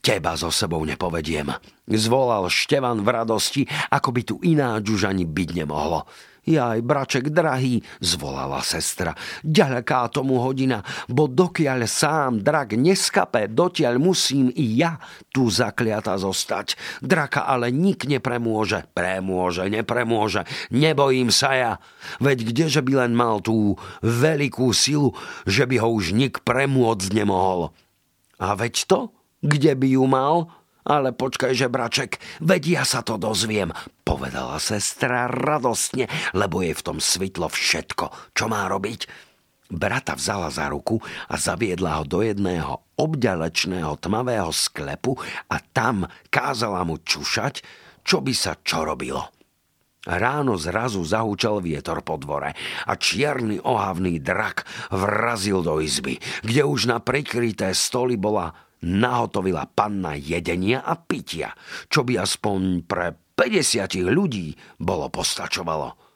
teba 0.03 0.35
so 0.35 0.51
sebou 0.51 0.83
nepovediem. 0.83 1.55
Zvolal 1.87 2.51
Števan 2.51 2.99
v 2.99 3.09
radosti, 3.15 3.63
ako 3.93 4.09
by 4.11 4.21
tu 4.27 4.35
ináč 4.43 4.91
už 4.91 5.07
ani 5.07 5.23
byť 5.23 5.49
nemohlo. 5.63 6.03
Jaj, 6.41 6.81
braček 6.81 7.29
drahý, 7.29 7.85
zvolala 8.01 8.65
sestra, 8.65 9.13
ďaleká 9.45 10.09
tomu 10.09 10.41
hodina, 10.41 10.81
bo 11.05 11.29
dokiaľ 11.29 11.85
sám 11.85 12.41
drak 12.41 12.73
neskape, 12.73 13.45
dotiaľ 13.45 14.01
musím 14.01 14.49
i 14.49 14.73
ja 14.73 14.97
tu 15.29 15.53
zakliata 15.53 16.17
zostať. 16.17 16.73
Draka 17.05 17.45
ale 17.45 17.69
nik 17.69 18.09
nepremôže, 18.09 18.89
premôže, 18.89 19.69
nepremôže, 19.69 20.49
nebojím 20.73 21.29
sa 21.29 21.51
ja. 21.53 21.73
Veď 22.17 22.49
kdeže 22.49 22.81
by 22.81 23.05
len 23.05 23.13
mal 23.13 23.37
tú 23.45 23.77
veľkú 24.01 24.73
silu, 24.73 25.13
že 25.45 25.69
by 25.69 25.77
ho 25.77 25.93
už 25.93 26.17
nik 26.17 26.41
premôcť 26.41 27.21
nemohol. 27.21 27.69
A 28.41 28.57
veď 28.57 28.89
to, 28.89 28.99
kde 29.45 29.77
by 29.77 29.87
ju 29.93 30.09
mal, 30.09 30.49
ale 30.85 31.13
počkaj, 31.13 31.53
že 31.53 31.69
braček, 31.69 32.17
veď 32.41 32.81
ja 32.81 32.83
sa 32.85 33.05
to 33.05 33.17
dozviem, 33.21 33.69
povedala 34.01 34.57
sestra 34.57 35.29
radostne, 35.29 36.09
lebo 36.33 36.65
je 36.65 36.73
v 36.73 36.85
tom 36.85 36.97
svitlo 36.97 37.47
všetko, 37.49 38.33
čo 38.33 38.45
má 38.49 38.65
robiť. 38.65 39.29
Brata 39.71 40.19
vzala 40.19 40.51
za 40.51 40.67
ruku 40.67 40.99
a 41.31 41.39
zaviedla 41.39 42.01
ho 42.01 42.03
do 42.03 42.19
jedného 42.19 42.91
obďalečného 42.99 43.95
tmavého 44.03 44.51
sklepu 44.51 45.15
a 45.47 45.63
tam 45.63 46.03
kázala 46.27 46.83
mu 46.83 46.99
čušať, 46.99 47.63
čo 48.03 48.19
by 48.19 48.33
sa 48.35 48.59
čo 48.59 48.83
robilo. 48.83 49.31
Ráno 50.01 50.57
zrazu 50.57 51.05
zahúčal 51.05 51.61
vietor 51.61 52.01
po 52.01 52.17
dvore 52.17 52.57
a 52.89 52.93
čierny 52.97 53.61
ohavný 53.61 54.17
drak 54.17 54.65
vrazil 54.89 55.61
do 55.61 55.77
izby, 55.77 56.17
kde 56.41 56.65
už 56.65 56.89
na 56.89 56.97
prikryté 56.97 57.69
stoly 57.77 58.17
bola 58.17 58.49
nahotovila 58.81 59.69
panna 59.71 60.17
jedenia 60.17 60.81
a 60.81 60.97
pitia, 60.97 61.53
čo 61.87 62.01
by 62.05 62.21
aspoň 62.21 62.59
pre 62.85 63.13
50 63.37 64.01
ľudí 64.09 64.53
bolo 64.77 65.09
postačovalo. 65.09 66.11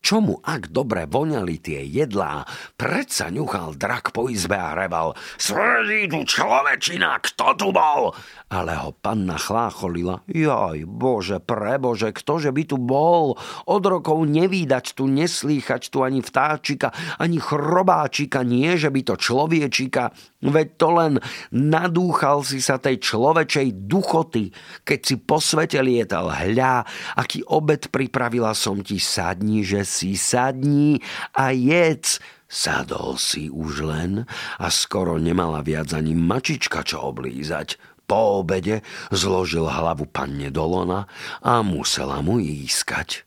Čomu 0.00 0.42
ak 0.42 0.74
dobre 0.74 1.06
voňali 1.06 1.62
tie 1.62 1.86
jedlá, 1.86 2.42
predsa 2.74 3.30
ňuchal 3.30 3.78
drak 3.78 4.10
po 4.10 4.26
izbe 4.26 4.58
a 4.58 4.74
reval 4.74 5.14
Svedí 5.38 6.10
tu 6.10 6.26
človečina, 6.26 7.20
kto 7.22 7.54
tu 7.54 7.68
bol? 7.70 8.10
Ale 8.50 8.74
ho 8.74 8.90
panna 8.90 9.38
chlácholila. 9.38 10.26
Joj, 10.26 10.82
bože, 10.82 11.38
prebože, 11.38 12.10
ktože 12.10 12.50
by 12.50 12.66
tu 12.66 12.82
bol? 12.82 13.38
Od 13.70 13.82
rokov 13.86 14.26
nevídať 14.26 14.98
tu, 14.98 15.06
neslýchať 15.06 15.86
tu 15.86 16.02
ani 16.02 16.18
vtáčika, 16.18 16.90
ani 17.22 17.38
chrobáčika, 17.38 18.42
nie 18.42 18.74
že 18.74 18.90
by 18.90 19.06
to 19.06 19.14
človečika. 19.14 20.10
Veď 20.42 20.68
to 20.74 20.88
len 20.90 21.12
nadúchal 21.54 22.42
si 22.42 22.58
sa 22.58 22.82
tej 22.82 22.98
človečej 22.98 23.86
duchoty, 23.86 24.50
keď 24.82 24.98
si 24.98 25.14
po 25.22 25.38
svete 25.38 25.78
lietal. 25.78 26.34
Hľa, 26.34 26.82
aký 27.22 27.46
obed 27.46 27.86
pripravila 27.94 28.50
som 28.58 28.82
ti, 28.82 28.98
sadni, 28.98 29.62
že 29.62 29.86
si 29.86 30.18
sadni 30.18 30.98
a 31.38 31.54
jedz. 31.54 32.18
Sadol 32.50 33.14
si 33.14 33.46
už 33.46 33.86
len 33.86 34.26
a 34.58 34.66
skoro 34.74 35.22
nemala 35.22 35.62
viac 35.62 35.94
ani 35.94 36.18
mačička 36.18 36.82
čo 36.82 37.14
oblízať. 37.14 37.78
Po 38.10 38.42
obede 38.42 38.82
zložil 39.14 39.70
hlavu 39.70 40.10
panne 40.10 40.50
do 40.50 40.66
lona 40.66 41.06
a 41.38 41.62
musela 41.62 42.18
mu 42.18 42.42
ískať. 42.42 43.22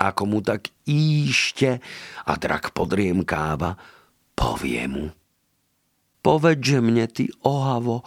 Ako 0.00 0.24
mu 0.24 0.40
tak 0.40 0.72
íšte 0.88 1.84
a 2.24 2.32
drak 2.32 2.72
podriemkáva, 2.72 3.76
povie 4.32 4.88
mu. 4.88 5.12
Povedže 6.24 6.80
mne 6.80 7.04
ty, 7.04 7.28
ohavo, 7.44 8.00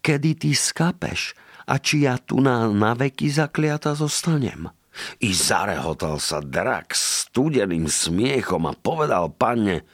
kedy 0.00 0.40
ty 0.40 0.56
skapeš 0.56 1.36
a 1.68 1.76
či 1.76 2.08
ja 2.08 2.16
tu 2.16 2.40
na, 2.40 2.64
na 2.72 2.96
veky 2.96 3.28
zakliata 3.28 3.92
zostanem. 3.92 4.72
I 5.20 5.30
zarehotal 5.30 6.16
sa 6.18 6.40
drak 6.40 6.96
studeným 6.96 7.84
smiechom 7.84 8.64
a 8.64 8.72
povedal 8.72 9.28
panne, 9.28 9.84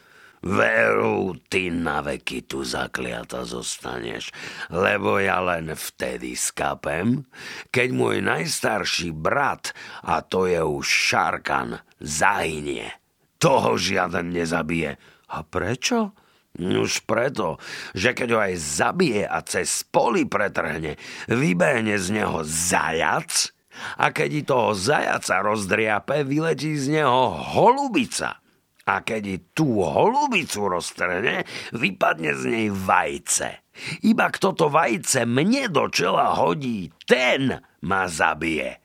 Veru, 0.46 1.34
ty 1.50 1.74
na 1.74 1.98
veky 2.06 2.46
tu 2.46 2.62
zakliata 2.62 3.42
zostaneš, 3.42 4.30
lebo 4.70 5.18
ja 5.18 5.42
len 5.42 5.74
vtedy 5.74 6.38
skapem, 6.38 7.26
keď 7.74 7.88
môj 7.90 8.22
najstarší 8.22 9.10
brat, 9.10 9.74
a 10.06 10.22
to 10.22 10.46
je 10.46 10.62
už 10.62 10.86
Šarkan, 10.86 11.82
zahynie. 11.98 12.94
Toho 13.42 13.74
žiaden 13.74 14.30
nezabije. 14.30 14.94
A 15.34 15.42
prečo? 15.42 16.14
Už 16.56 17.02
preto, 17.02 17.58
že 17.90 18.14
keď 18.14 18.28
ho 18.30 18.38
aj 18.38 18.54
zabije 18.54 19.26
a 19.26 19.42
cez 19.42 19.82
poli 19.82 20.30
pretrhne, 20.30 20.94
vybehne 21.26 21.98
z 21.98 22.22
neho 22.22 22.46
zajac 22.46 23.50
a 23.98 24.14
keď 24.14 24.30
i 24.30 24.42
toho 24.46 24.78
zajaca 24.78 25.42
rozdriape, 25.42 26.22
vyletí 26.22 26.78
z 26.78 27.02
neho 27.02 27.34
holubica 27.34 28.45
a 28.86 29.02
keď 29.02 29.50
tú 29.50 29.82
holubicu 29.82 30.70
roztrhne, 30.70 31.42
vypadne 31.74 32.30
z 32.38 32.42
nej 32.46 32.68
vajce. 32.70 33.66
Iba 34.06 34.30
kto 34.30 34.54
to 34.54 34.66
vajce 34.70 35.26
mne 35.26 35.68
do 35.68 35.90
čela 35.90 36.38
hodí, 36.38 36.88
ten 37.04 37.60
ma 37.82 38.06
zabije. 38.06 38.78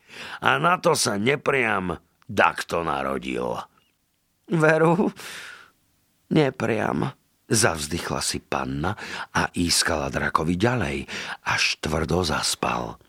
A 0.43 0.59
na 0.59 0.81
to 0.81 0.97
sa 0.97 1.15
nepriam 1.15 1.95
dakto 2.27 2.83
narodil. 2.83 3.55
Veru, 4.51 5.13
nepriam, 6.33 7.07
zavzdychla 7.47 8.19
si 8.19 8.43
panna 8.43 8.97
a 9.31 9.47
ískala 9.55 10.11
drakovi 10.11 10.59
ďalej, 10.59 10.97
až 11.47 11.63
tvrdo 11.79 12.25
zaspal. 12.25 12.99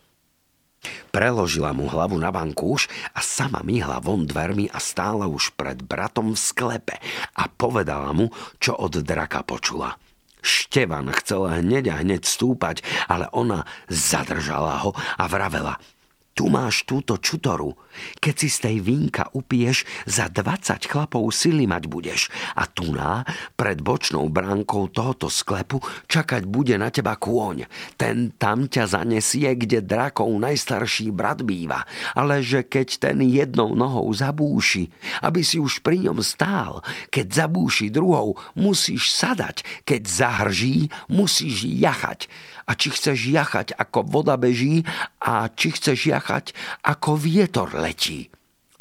Preložila 1.13 1.77
mu 1.77 1.85
hlavu 1.85 2.17
na 2.17 2.33
vankúš 2.33 2.89
a 3.13 3.21
sama 3.21 3.61
myhla 3.61 4.01
von 4.01 4.25
dvermi 4.25 4.65
a 4.73 4.81
stála 4.81 5.29
už 5.29 5.53
pred 5.53 5.77
bratom 5.85 6.33
v 6.33 6.41
sklepe 6.41 6.97
a 7.37 7.45
povedala 7.45 8.09
mu, 8.17 8.33
čo 8.57 8.73
od 8.73 8.97
draka 8.97 9.45
počula. 9.45 9.93
Števan 10.41 11.13
chcel 11.21 11.61
hneď 11.61 11.93
a 11.93 11.95
hneď 12.01 12.25
stúpať, 12.25 12.81
ale 13.05 13.29
ona 13.29 13.61
zadržala 13.93 14.81
ho 14.81 14.97
a 14.97 15.23
vravela– 15.29 15.77
tu 16.33 16.49
máš 16.49 16.83
túto 16.89 17.21
čutoru. 17.21 17.77
Keď 18.17 18.35
si 18.35 18.49
z 18.49 18.57
tej 18.57 18.77
vínka 18.81 19.29
upiješ, 19.37 19.85
za 20.09 20.25
20 20.25 20.89
chlapov 20.89 21.29
sily 21.29 21.69
mať 21.69 21.85
budeš. 21.85 22.33
A 22.57 22.65
tu 22.65 22.89
na, 22.89 23.21
pred 23.53 23.77
bočnou 23.77 24.25
bránkou 24.33 24.89
tohoto 24.89 25.29
sklepu, 25.29 25.77
čakať 26.09 26.49
bude 26.49 26.73
na 26.81 26.89
teba 26.89 27.13
kôň. 27.21 27.69
Ten 27.95 28.33
tam 28.33 28.65
ťa 28.65 28.97
zanesie, 28.97 29.53
kde 29.53 29.85
drakov 29.85 30.33
najstarší 30.33 31.13
brat 31.13 31.45
býva. 31.45 31.85
Ale 32.17 32.41
že 32.41 32.65
keď 32.65 32.97
ten 32.97 33.21
jednou 33.21 33.77
nohou 33.77 34.09
zabúši, 34.09 34.89
aby 35.21 35.45
si 35.45 35.61
už 35.61 35.85
pri 35.85 36.09
ňom 36.09 36.17
stál, 36.25 36.81
keď 37.13 37.45
zabúši 37.45 37.93
druhou, 37.93 38.33
musíš 38.57 39.13
sadať. 39.13 39.85
Keď 39.85 40.01
zahrží, 40.01 40.89
musíš 41.13 41.69
jachať 41.69 42.25
a 42.67 42.71
či 42.77 42.93
chceš 42.93 43.27
jachať 43.27 43.75
ako 43.75 44.07
voda 44.07 44.35
beží 44.39 44.85
a 45.23 45.49
či 45.51 45.75
chceš 45.75 46.11
jachať 46.11 46.45
ako 46.85 47.19
vietor 47.19 47.73
letí. 47.75 48.29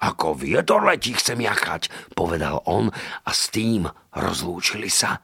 Ako 0.03 0.35
vietor 0.35 0.83
letí 0.83 1.15
chcem 1.15 1.39
jachať, 1.39 1.87
povedal 2.19 2.59
on 2.67 2.91
a 3.27 3.31
s 3.31 3.55
tým 3.55 3.87
rozlúčili 4.13 4.91
sa. 4.91 5.23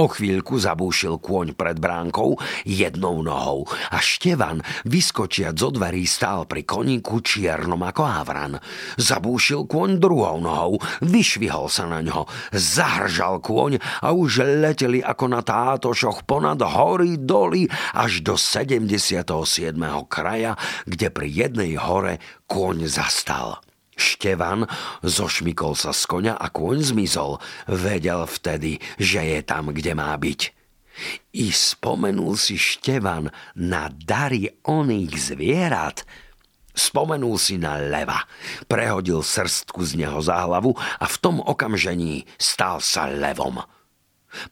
O 0.00 0.08
chvíľku 0.08 0.56
zabúšil 0.56 1.20
kôň 1.20 1.52
pred 1.52 1.76
bránkou 1.76 2.40
jednou 2.64 3.20
nohou 3.20 3.68
a 3.92 4.00
Števan, 4.00 4.64
vyskočiac 4.88 5.52
zo 5.52 5.68
dverí, 5.68 6.08
stál 6.08 6.48
pri 6.48 6.64
koníku 6.64 7.20
čiernom 7.20 7.84
ako 7.84 8.08
havran. 8.08 8.56
Zabúšil 8.96 9.68
kôň 9.68 10.00
druhou 10.00 10.40
nohou, 10.40 10.80
vyšvihol 11.04 11.68
sa 11.68 11.84
na 11.84 12.00
ňo, 12.00 12.24
zahržal 12.48 13.44
kôň 13.44 13.76
a 14.00 14.16
už 14.16 14.40
leteli 14.64 15.04
ako 15.04 15.36
na 15.36 15.44
tátošoch 15.44 16.24
ponad 16.24 16.64
hory 16.64 17.20
doly 17.20 17.68
až 17.92 18.24
do 18.24 18.40
77. 18.40 19.20
kraja, 20.08 20.56
kde 20.88 21.12
pri 21.12 21.28
jednej 21.28 21.76
hore 21.76 22.24
kôň 22.48 22.88
zastal. 22.88 23.60
Števan 24.00 24.64
zošmikol 25.04 25.76
sa 25.76 25.92
z 25.92 26.08
konia 26.08 26.34
a 26.40 26.48
kôň 26.48 26.96
zmizol. 26.96 27.36
Vedel 27.68 28.24
vtedy, 28.24 28.80
že 28.96 29.20
je 29.20 29.40
tam, 29.44 29.76
kde 29.76 29.92
má 29.92 30.16
byť. 30.16 30.56
I 31.36 31.52
spomenul 31.52 32.40
si 32.40 32.56
Števan 32.56 33.28
na 33.54 33.92
dary 33.92 34.48
oných 34.64 35.36
zvierat. 35.36 36.08
Spomenul 36.72 37.36
si 37.36 37.60
na 37.60 37.76
leva, 37.76 38.24
prehodil 38.70 39.20
srstku 39.20 39.84
z 39.84 40.00
neho 40.00 40.22
za 40.24 40.48
hlavu 40.48 40.72
a 40.76 41.04
v 41.04 41.16
tom 41.20 41.42
okamžení 41.42 42.24
stal 42.40 42.80
sa 42.80 43.04
levom. 43.10 43.60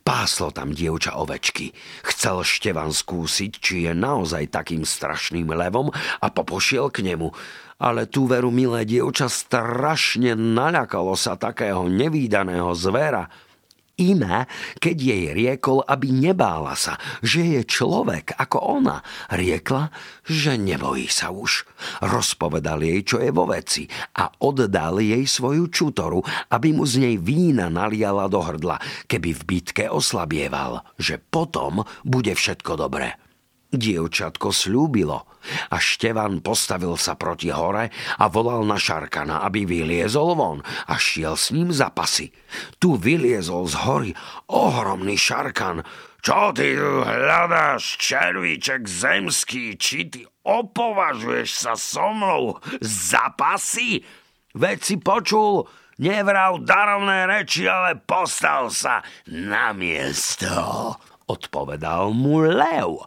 Páslo 0.03 0.51
tam 0.51 0.75
dievča 0.75 1.15
ovečky. 1.15 1.71
Chcel 2.03 2.43
Števan 2.43 2.91
skúsiť, 2.91 3.51
či 3.63 3.87
je 3.87 3.95
naozaj 3.95 4.51
takým 4.51 4.83
strašným 4.83 5.47
levom 5.55 5.87
a 5.95 6.27
popošiel 6.27 6.91
k 6.91 7.07
nemu. 7.07 7.31
Ale 7.79 8.11
tú 8.11 8.27
veru 8.27 8.51
milé 8.51 8.83
dievča 8.83 9.31
strašne 9.31 10.35
naľakalo 10.35 11.15
sa 11.15 11.39
takého 11.39 11.87
nevýdaného 11.87 12.75
zvera, 12.75 13.31
iné, 13.99 14.47
keď 14.79 14.95
jej 14.95 15.23
riekol, 15.35 15.83
aby 15.83 16.09
nebála 16.09 16.73
sa, 16.79 16.95
že 17.19 17.43
je 17.43 17.61
človek 17.67 18.39
ako 18.39 18.79
ona. 18.79 19.03
Riekla, 19.27 19.91
že 20.23 20.55
nebojí 20.55 21.11
sa 21.11 21.35
už. 21.35 21.67
Rozpovedal 21.99 22.79
jej, 22.79 23.03
čo 23.03 23.19
je 23.19 23.29
vo 23.35 23.43
veci 23.45 23.85
a 24.15 24.31
oddal 24.39 25.03
jej 25.03 25.27
svoju 25.27 25.67
čutoru, 25.67 26.23
aby 26.55 26.71
mu 26.71 26.87
z 26.87 27.03
nej 27.03 27.15
vína 27.19 27.67
naliala 27.67 28.31
do 28.31 28.39
hrdla, 28.39 28.79
keby 29.11 29.35
v 29.35 29.41
bitke 29.43 29.85
oslabieval, 29.91 30.87
že 30.95 31.19
potom 31.19 31.83
bude 32.07 32.31
všetko 32.31 32.79
dobré. 32.79 33.28
Dievčatko 33.69 34.49
slúbilo 34.49 35.29
a 35.69 35.77
Števan 35.77 36.41
postavil 36.41 36.97
sa 36.97 37.13
proti 37.13 37.53
hore 37.53 37.93
a 38.17 38.25
volal 38.25 38.65
na 38.65 38.81
Šarkana, 38.81 39.45
aby 39.45 39.69
vyliezol 39.69 40.33
von 40.33 40.65
a 40.89 40.97
šiel 40.97 41.37
s 41.37 41.53
ním 41.53 41.69
za 41.69 41.93
pasy. 41.93 42.33
Tu 42.81 42.97
vyliezol 42.97 43.69
z 43.69 43.75
hory 43.85 44.11
ohromný 44.49 45.13
Šarkan. 45.13 45.85
Čo 46.19 46.51
ty 46.51 46.75
hľadáš, 46.81 47.95
červíček 48.01 48.89
zemský, 48.89 49.77
či 49.77 50.09
ty 50.09 50.21
opovažuješ 50.43 51.49
sa 51.53 51.73
so 51.77 52.09
mnou 52.09 52.57
za 52.81 53.31
pasy? 53.37 54.01
Veď 54.57 54.77
si 54.81 54.95
počul, 54.97 55.69
nevrav 56.01 56.65
darovné 56.65 57.29
reči, 57.29 57.69
ale 57.69 58.01
postal 58.01 58.73
sa 58.73 59.05
na 59.29 59.77
miesto, 59.77 60.49
odpovedal 61.29 62.11
mu 62.17 62.43
Lev 62.43 63.05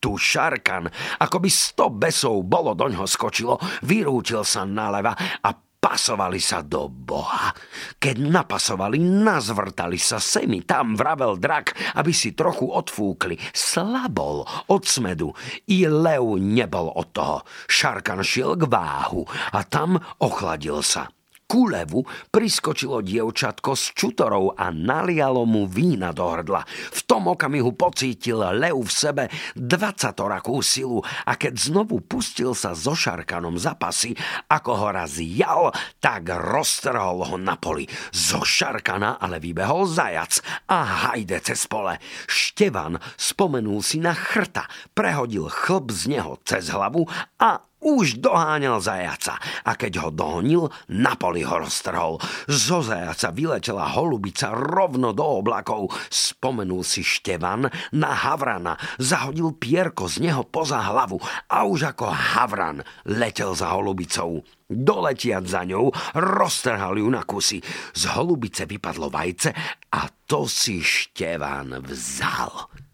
tu 0.00 0.20
Šarkan, 0.20 0.88
ako 1.20 1.36
by 1.40 1.50
sto 1.50 1.86
besov 1.90 2.44
bolo 2.46 2.76
doňho 2.76 3.08
skočilo, 3.08 3.58
vyrútil 3.82 4.44
sa 4.44 4.62
naleva 4.62 5.16
a 5.16 5.50
pasovali 5.86 6.42
sa 6.42 6.66
do 6.66 6.90
Boha. 6.90 7.54
Keď 7.94 8.16
napasovali, 8.18 8.98
nazvrtali 8.98 9.94
sa 9.94 10.18
semi, 10.18 10.66
tam 10.66 10.98
vravel 10.98 11.38
drak, 11.38 11.94
aby 11.94 12.10
si 12.10 12.34
trochu 12.34 12.66
odfúkli. 12.66 13.38
Slabol 13.54 14.42
od 14.66 14.82
smedu. 14.82 15.30
I 15.70 15.86
lev 15.86 16.42
nebol 16.42 16.90
od 16.90 17.08
toho. 17.14 17.38
Šarkan 17.70 18.26
šiel 18.26 18.58
k 18.58 18.66
váhu 18.66 19.22
a 19.54 19.62
tam 19.62 19.94
ochladil 20.18 20.82
sa 20.82 21.06
kulevu 21.46 22.02
priskočilo 22.30 23.00
dievčatko 23.02 23.72
s 23.78 23.94
čutorou 23.94 24.54
a 24.54 24.70
nalialo 24.74 25.46
mu 25.46 25.66
vína 25.66 26.10
do 26.10 26.26
hrdla. 26.26 26.62
V 26.92 27.00
tom 27.06 27.30
okamihu 27.30 27.72
pocítil 27.74 28.42
lev 28.58 28.76
v 28.76 28.90
sebe 28.90 29.24
dvacatorakú 29.54 30.58
silu 30.62 31.02
a 31.02 31.38
keď 31.38 31.54
znovu 31.70 32.02
pustil 32.02 32.52
sa 32.52 32.74
so 32.74 32.92
šarkanom 32.92 33.56
za 33.56 33.78
pasy, 33.78 34.14
ako 34.50 34.70
ho 34.74 34.88
raz 34.90 35.18
jal, 35.22 35.70
tak 36.02 36.30
roztrhol 36.30 37.26
ho 37.26 37.36
na 37.38 37.54
poli. 37.58 37.86
Zo 38.10 38.42
šarkana 38.42 39.18
ale 39.22 39.42
vybehol 39.42 39.86
zajac 39.86 40.42
a 40.70 41.08
hajde 41.10 41.38
cez 41.42 41.66
pole. 41.70 41.98
Števan 42.26 42.98
spomenul 43.14 43.82
si 43.82 44.02
na 44.02 44.14
chrta, 44.14 44.66
prehodil 44.94 45.46
chlb 45.50 45.94
z 45.94 46.18
neho 46.18 46.38
cez 46.42 46.70
hlavu 46.74 47.06
a 47.38 47.65
už 47.84 48.18
doháňal 48.24 48.80
zajaca 48.80 49.36
a 49.62 49.72
keď 49.76 50.06
ho 50.06 50.10
dohonil, 50.10 50.64
na 50.88 51.14
poli 51.14 51.44
ho 51.44 51.60
roztrhol. 51.60 52.18
Zo 52.48 52.80
zajaca 52.80 53.30
vyletela 53.30 53.86
holubica 53.92 54.50
rovno 54.52 55.12
do 55.12 55.22
oblakov. 55.22 55.92
Spomenul 56.08 56.82
si 56.82 57.04
Števan 57.04 57.68
na 57.92 58.10
Havrana, 58.16 58.74
zahodil 58.96 59.54
pierko 59.54 60.08
z 60.08 60.24
neho 60.24 60.42
poza 60.48 60.80
hlavu 60.80 61.20
a 61.52 61.68
už 61.68 61.92
ako 61.92 62.06
Havran 62.08 62.80
letel 63.06 63.52
za 63.52 63.72
holubicou. 63.76 64.40
Doletiať 64.66 65.44
za 65.46 65.62
ňou, 65.62 65.94
roztrhal 66.18 66.98
ju 66.98 67.06
na 67.06 67.22
kusy. 67.22 67.62
Z 67.94 68.02
holubice 68.18 68.66
vypadlo 68.66 69.06
vajce 69.12 69.54
a 69.94 70.10
to 70.26 70.50
si 70.50 70.82
Števan 70.82 71.86
vzal. 71.86 72.85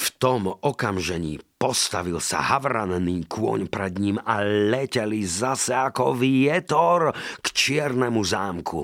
V 0.00 0.06
tom 0.16 0.48
okamžení 0.48 1.36
postavil 1.60 2.24
sa 2.24 2.40
havranný 2.40 3.28
kôň 3.28 3.68
pred 3.68 4.00
ním 4.00 4.16
a 4.16 4.40
leteli 4.40 5.20
zase 5.28 5.76
ako 5.76 6.16
vietor 6.16 7.12
k 7.12 7.46
čiernemu 7.52 8.24
zámku. 8.24 8.80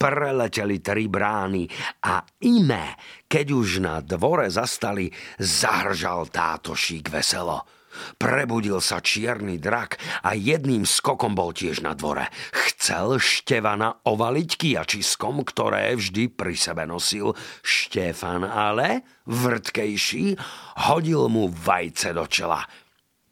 preleteli 0.00 0.80
tri 0.80 1.12
brány 1.12 1.68
a 2.08 2.24
ime, 2.48 2.96
keď 3.28 3.46
už 3.52 3.68
na 3.84 4.00
dvore 4.00 4.48
zastali, 4.48 5.12
zahržal 5.36 6.32
táto 6.32 6.72
šík 6.72 7.12
veselo. 7.12 7.79
Prebudil 8.16 8.78
sa 8.78 9.02
čierny 9.02 9.58
drak 9.58 9.98
a 10.22 10.38
jedným 10.38 10.86
skokom 10.86 11.34
bol 11.34 11.50
tiež 11.50 11.82
na 11.82 11.98
dvore. 11.98 12.30
Chcel 12.54 13.18
Števana 13.18 14.06
ovaliť 14.06 14.50
kiačiskom, 14.54 15.42
ktoré 15.42 15.98
vždy 15.98 16.30
pri 16.30 16.54
sebe 16.54 16.86
nosil. 16.86 17.34
Štefan 17.60 18.46
ale, 18.46 19.02
vrtkejší, 19.26 20.38
hodil 20.86 21.26
mu 21.26 21.50
vajce 21.50 22.14
do 22.14 22.24
čela. 22.30 22.62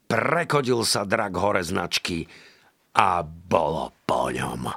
Prekodil 0.09 0.83
sa 0.83 1.05
drak 1.05 1.37
hore 1.37 1.61
značky 1.61 2.25
a 2.97 3.21
bolo 3.23 3.93
po 4.03 4.33
ňom. 4.33 4.73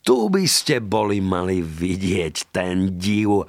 Tu 0.00 0.18
by 0.30 0.44
ste 0.46 0.80
boli 0.80 1.18
mali 1.18 1.60
vidieť 1.60 2.54
ten 2.54 2.96
div. 2.96 3.44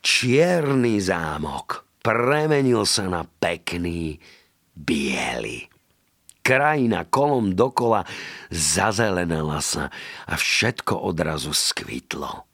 Čierny 0.00 0.98
zámok 1.02 1.85
premenil 2.06 2.86
sa 2.86 3.10
na 3.10 3.26
pekný 3.26 4.22
biely. 4.78 5.66
Krajina 6.46 7.02
kolom 7.02 7.58
dokola 7.58 8.06
zazelenala 8.46 9.58
sa 9.58 9.90
a 10.30 10.38
všetko 10.38 11.02
odrazu 11.02 11.50
skvitlo. 11.50 12.46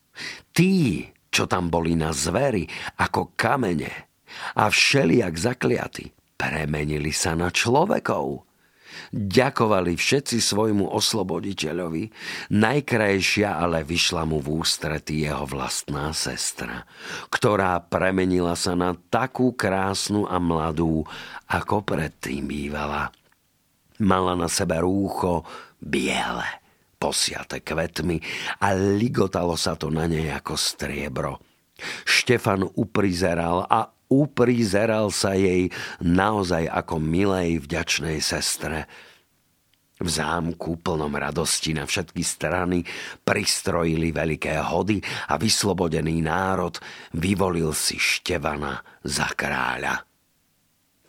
Tí, 0.56 1.04
čo 1.28 1.44
tam 1.44 1.68
boli 1.68 1.92
na 1.92 2.16
zveri, 2.16 2.64
ako 2.96 3.36
kamene 3.36 4.08
a 4.56 4.72
všelijak 4.72 5.36
zakliaty, 5.36 6.08
premenili 6.40 7.12
sa 7.12 7.36
na 7.36 7.52
človekov. 7.52 8.51
Ďakovali 9.12 9.96
všetci 9.96 10.40
svojmu 10.40 10.88
osloboditeľovi, 10.88 12.08
najkrajšia 12.52 13.60
ale 13.60 13.84
vyšla 13.84 14.24
mu 14.24 14.40
v 14.40 14.64
ústretí 14.64 15.24
jeho 15.24 15.44
vlastná 15.44 16.12
sestra, 16.16 16.88
ktorá 17.28 17.80
premenila 17.84 18.56
sa 18.56 18.72
na 18.72 18.96
takú 19.12 19.52
krásnu 19.52 20.24
a 20.28 20.40
mladú, 20.40 21.04
ako 21.48 21.84
predtým 21.84 22.48
bývala. 22.48 23.12
Mala 24.02 24.34
na 24.34 24.48
sebe 24.48 24.80
rúcho 24.80 25.44
biele, 25.78 26.48
posiate 26.96 27.60
kvetmi 27.60 28.18
a 28.64 28.74
ligotalo 28.74 29.54
sa 29.58 29.76
to 29.76 29.92
na 29.92 30.08
nej 30.08 30.32
ako 30.32 30.54
striebro. 30.56 31.42
Štefan 32.06 32.66
uprizeral 32.78 33.66
a 33.66 33.90
uprizeral 34.12 35.08
sa 35.08 35.32
jej 35.32 35.72
naozaj 36.04 36.68
ako 36.68 37.00
milej 37.00 37.64
vďačnej 37.64 38.20
sestre. 38.20 38.84
V 40.02 40.08
zámku 40.10 40.82
plnom 40.82 41.14
radosti 41.14 41.72
na 41.72 41.86
všetky 41.88 42.20
strany 42.20 42.82
pristrojili 43.22 44.12
veľké 44.12 44.58
hody 44.60 45.00
a 45.30 45.38
vyslobodený 45.38 46.20
národ 46.20 46.74
vyvolil 47.16 47.70
si 47.70 47.96
Števana 47.96 48.82
za 49.06 49.30
kráľa. 49.32 50.04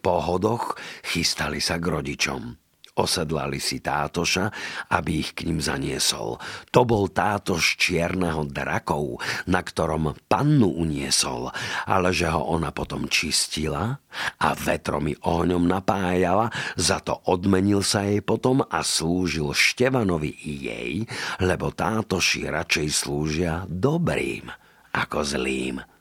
Po 0.03 0.19
hodoch 0.21 0.77
chystali 1.01 1.57
sa 1.57 1.81
k 1.81 1.89
rodičom. 1.89 2.62
Osedlali 2.93 3.57
si 3.57 3.81
tátoša, 3.81 4.53
aby 4.93 5.25
ich 5.25 5.33
k 5.33 5.49
ním 5.49 5.57
zaniesol. 5.57 6.37
To 6.69 6.85
bol 6.85 7.09
tátoš 7.09 7.81
čierneho 7.81 8.45
drakov, 8.45 9.17
na 9.49 9.65
ktorom 9.65 10.13
pannu 10.29 10.69
uniesol, 10.77 11.49
ale 11.89 12.13
že 12.13 12.29
ho 12.29 12.53
ona 12.53 12.69
potom 12.69 13.09
čistila 13.09 13.97
a 14.37 14.47
vetrom 14.53 15.09
i 15.09 15.17
ohňom 15.17 15.65
napájala, 15.65 16.53
za 16.77 17.01
to 17.01 17.17
odmenil 17.25 17.81
sa 17.81 18.05
jej 18.05 18.21
potom 18.21 18.61
a 18.61 18.85
slúžil 18.85 19.57
Števanovi 19.57 20.29
i 20.45 20.53
jej, 20.69 20.93
lebo 21.41 21.73
tátoši 21.73 22.45
radšej 22.45 22.87
slúžia 22.93 23.65
dobrým 23.65 24.53
ako 24.93 25.25
zlým. 25.25 25.92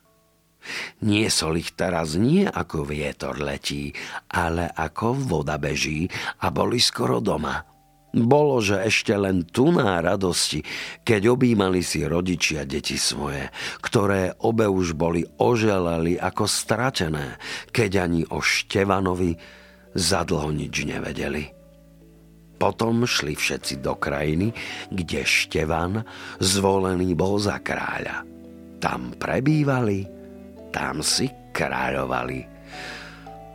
Niesol 1.03 1.59
ich 1.59 1.75
teraz 1.75 2.15
nie 2.15 2.47
ako 2.47 2.87
vietor 2.87 3.39
letí, 3.43 3.91
ale 4.33 4.71
ako 4.71 5.15
voda 5.19 5.59
beží 5.59 6.07
a 6.43 6.51
boli 6.55 6.79
skoro 6.79 7.19
doma. 7.19 7.73
Bolo, 8.13 8.61
že 8.61 8.85
ešte 8.85 9.17
len 9.17 9.49
tu 9.49 9.73
na 9.73 9.97
radosti, 10.05 10.61
keď 11.01 11.33
objímali 11.33 11.81
si 11.81 12.05
rodičia 12.05 12.69
deti 12.69 13.01
svoje, 13.01 13.49
ktoré 13.81 14.37
obe 14.45 14.69
už 14.69 14.93
boli 14.93 15.25
oželali 15.41 16.21
ako 16.21 16.45
stratené, 16.45 17.41
keď 17.73 18.05
ani 18.05 18.21
o 18.29 18.45
Števanovi 18.45 19.33
zadlho 19.97 20.53
nič 20.53 20.85
nevedeli. 20.85 21.63
Potom 22.61 23.09
šli 23.09 23.33
všetci 23.33 23.81
do 23.81 23.97
krajiny, 23.97 24.53
kde 24.93 25.25
Števan 25.25 26.05
zvolený 26.39 27.17
bol 27.17 27.41
za 27.41 27.65
kráľa. 27.65 28.29
Tam 28.77 29.17
prebývali 29.17 30.12
tam 30.73 31.05
si 31.05 31.29
kráľovali. 31.53 32.41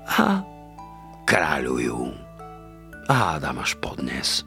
A 0.08 0.46
kráľujú. 1.26 2.14
Hádam 3.10 3.58
až 3.60 3.76
podnes. 3.82 4.46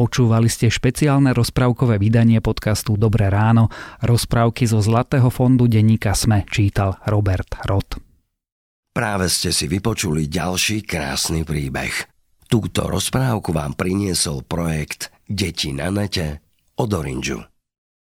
Počúvali 0.00 0.48
ste 0.48 0.72
špeciálne 0.72 1.36
rozprávkové 1.36 2.00
vydanie 2.00 2.40
podcastu 2.40 2.96
Dobré 2.96 3.28
ráno. 3.28 3.68
Rozprávky 4.00 4.64
zo 4.64 4.80
Zlatého 4.80 5.28
fondu 5.28 5.68
denníka 5.68 6.16
Sme 6.16 6.48
čítal 6.48 6.96
Robert 7.04 7.60
Rod. 7.68 8.00
Práve 8.96 9.28
ste 9.28 9.52
si 9.52 9.68
vypočuli 9.68 10.24
ďalší 10.24 10.88
krásny 10.88 11.44
príbeh. 11.44 12.19
Túto 12.50 12.90
rozprávku 12.90 13.54
vám 13.54 13.78
priniesol 13.78 14.42
projekt 14.42 15.14
Deti 15.30 15.70
na 15.70 15.86
nete 15.86 16.42
od 16.74 16.90
Orange. 16.90 17.49